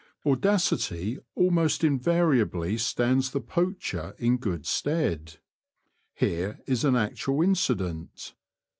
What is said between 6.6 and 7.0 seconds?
is an